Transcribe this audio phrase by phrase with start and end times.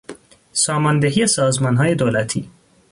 [0.53, 2.49] ساماندهی سازمانهای دولتی